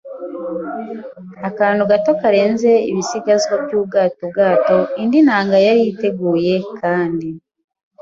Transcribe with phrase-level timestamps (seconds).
[1.49, 4.77] akantu gato karenze ibisigazwa by'ubwato-bwato.
[5.01, 7.27] Indi nanga yariteguye kandi